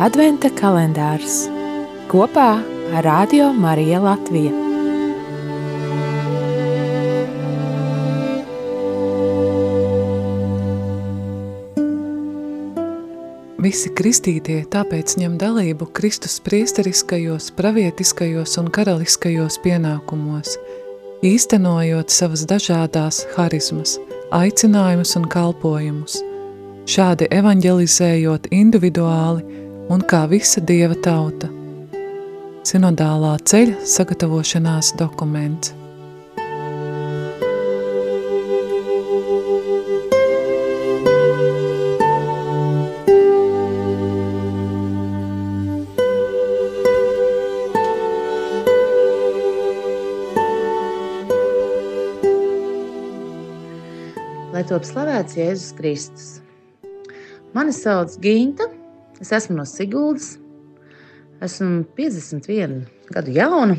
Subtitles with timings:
[0.00, 1.42] Adventa kalendārs
[2.08, 2.54] kopā
[2.96, 4.52] ar Radio Mariju Latviju.
[13.60, 20.56] Visi kristītie tāpēc ņem dalību Kristus priesteriskajos, pravietiskajos un karaliskajos pienākumos,
[21.20, 23.98] īstenojot savas dažādās harizmas,
[24.32, 26.22] aicinājumus un kalpojumus,
[26.88, 31.48] šādi evanģelizējot individuāli un kā visa Dieva tauta.
[32.62, 35.74] Sinodālā ceļa sagatavošanās dokuments.
[54.54, 56.28] Lai top slavēts Jēzus Kristus.
[57.56, 58.69] Mani sauc Ginta,
[59.20, 60.38] es esmu no Siguldas.
[61.40, 62.82] Esmu 51
[63.14, 63.76] gadu jauna,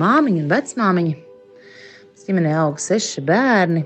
[0.00, 1.16] māmiņa un vecmāmiņa.
[2.26, 3.84] Ģimenē aug seši bērni,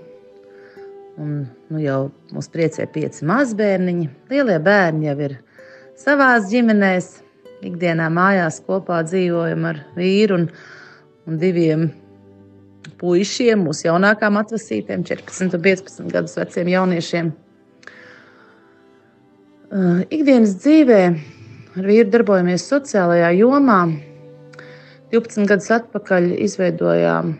[1.20, 1.32] un
[1.68, 1.98] nu jau
[2.32, 4.06] mūs priecē pieci mazbērniņi.
[4.30, 5.34] Lielie bērni jau ir
[6.00, 7.18] savās ģimenēs.
[7.60, 10.46] Ikdienā mājās kopā dzīvojam ar vīru un,
[11.28, 11.90] un diviem
[13.02, 17.34] puišiem, mūsu jaunākām atvasītēm, 14 un 15 gadus veciem jauniešiem.
[19.70, 21.02] Uh, ikdienas dzīvē
[21.78, 23.84] ar vīru darbojamies sociālajā jomā.
[25.12, 27.36] 12 gadus atpakaļ izveidojām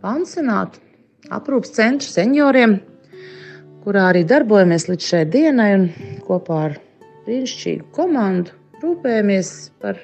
[0.00, 0.80] pansionātu,
[1.28, 2.78] aprūpas centru senioriem,
[3.84, 5.68] kurā arī darbojamies līdz šai dienai.
[6.24, 6.78] Kopā ar
[7.26, 9.50] brīnišķīgu komandu rūpējamies
[9.84, 10.00] par,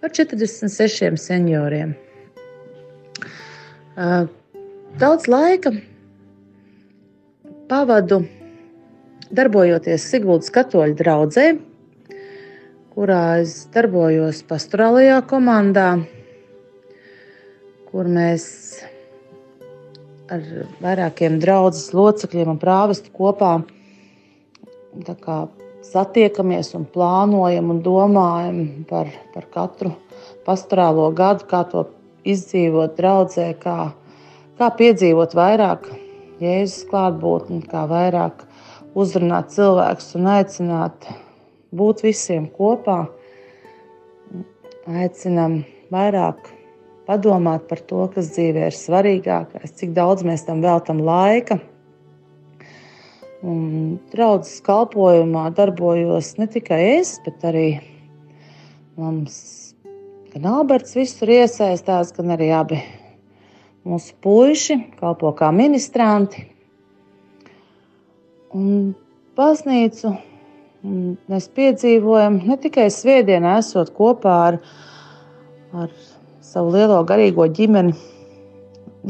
[0.00, 1.92] par 46 senioriem.
[4.96, 5.74] Daudz laika
[7.68, 8.22] pavadu
[9.32, 11.46] darbojoties Siguldas katoļu draugzē,
[12.94, 15.88] kurā es darbojos pastorālajā komandā,
[17.90, 18.44] kur mēs
[20.32, 20.44] ar
[20.82, 23.58] vairākiem draugus locekļiem un prāvestu kopā
[25.84, 29.92] satiekamies un plānojam un domājam par, par katru
[30.46, 31.86] pastorālo gadu, kā to
[32.24, 33.92] izdzīvot draudzē, kā,
[34.58, 35.90] kā piedzīvot vairāk
[36.42, 38.42] Jēzus klātbūtni, kā vairāk
[38.98, 41.08] uzrunāt cilvēkus un aicināt
[41.74, 43.04] būt visiem kopā.
[44.84, 45.62] Aicinām
[45.94, 46.50] vairāk
[47.08, 51.58] padomāt par to, kas dzīvē ir svarīgākais, cik daudz mēs tam veltam laika.
[53.44, 57.68] Draudzes kalpošanā darbojos ne tikai es, bet arī
[58.96, 59.64] mums
[60.34, 62.80] Gan Alberts visur iesaistās, gan arī abi
[63.86, 66.42] mūsu puiši kalpo kā ministranti.
[68.54, 70.12] Baznīcu
[71.26, 74.58] mēs piedzīvojam ne tikai svētdienā, esot kopā ar,
[75.74, 75.90] ar
[76.44, 77.96] savu lielo garīgo ģimeni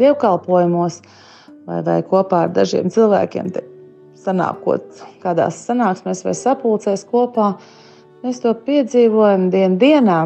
[0.01, 1.03] dievkalpojumos,
[1.69, 3.51] vai, vai kopā ar dažiem cilvēkiem,
[4.25, 7.53] sanākot kādās sanāksmēs vai sapulcēs kopā.
[8.25, 10.23] Mēs to piedzīvojam dien dienā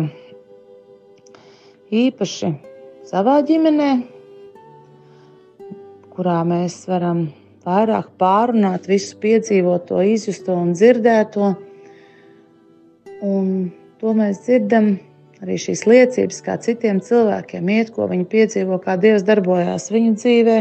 [1.90, 2.52] īpaši
[3.10, 3.90] savā ģimenē,
[6.14, 7.26] kurā mēs varam
[7.66, 11.52] vairāk pārunāt visu piedzīvoto, izjusto un dzirdēto.
[13.26, 13.48] Un
[13.98, 14.92] to mēs dzirdam
[15.42, 20.58] arī šīs liecības, kā citiem cilvēkiem iet, ko viņi piedzīvo, kā Dievs darbojās viņu dzīvē.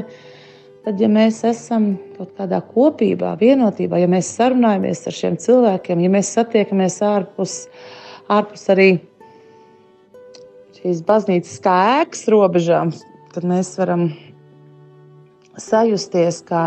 [0.87, 6.11] Tad, ja mēs esam kaut kādā kopībā, vienotībā, ja mēs sarunājamies ar šiem cilvēkiem, ja
[6.13, 7.57] mēs satiekamies ārpus,
[8.31, 8.89] ārpus arī
[10.77, 12.93] šīs baznīcas kā ēkas robežām,
[13.33, 14.07] tad mēs varam
[15.61, 16.63] sajusties kā,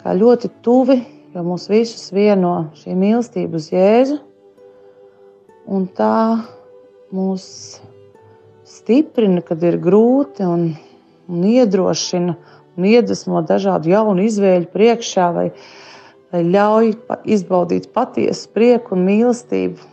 [0.00, 0.98] kā ļoti tuvi,
[1.34, 4.18] jo mūs visus vieno šī mīlestība uz Jēzu.
[5.64, 6.16] Un tā
[7.14, 7.46] mūs
[8.68, 10.68] stiprina, kad ir grūti, un,
[11.30, 12.36] un iedrošina
[12.74, 15.48] un iedvesmo dažādu jaunu izvēļu priekšā, vai,
[16.34, 16.92] vai ļauj
[17.36, 19.90] izbaudīt patiesu prieku un mīlestību.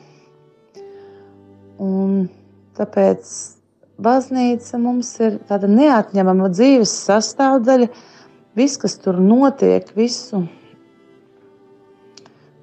[1.82, 2.16] Un
[2.82, 3.28] Tāpēc
[4.02, 7.90] baznīca mums ir tāda neatņemama dzīves sastāvdaļa.
[8.58, 10.42] Viss, kas tur notiek, visu,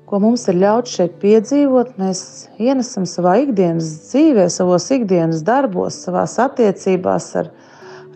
[0.08, 2.20] ko mums ir ļauts šeit piedzīvot, mēs
[2.60, 7.50] ienesam savā ikdienas dzīvē, savos ikdienas darbos, savā attiecībās ar,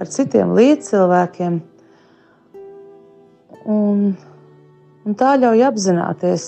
[0.01, 1.59] ar citiem līdzcilvēkiem.
[3.73, 4.07] Un,
[5.07, 6.47] un tā ļauj apzināties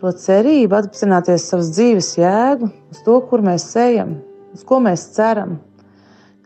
[0.00, 4.16] to cerību, apzināties savas dzīves jēgu, uz to, kur mēs ejam,
[4.52, 5.58] uz ko mēs ceram.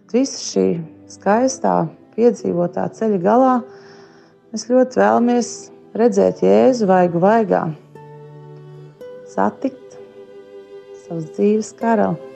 [0.01, 0.67] Kad visa šī
[1.11, 1.87] skaistā,
[2.17, 3.55] piedzīvotā ceļa galā
[4.53, 5.51] mēs ļoti vēlamies
[5.97, 7.67] redzēt Jēzu vaigu vaigā.
[9.27, 9.99] satikt
[11.05, 12.36] savus dzīves karali.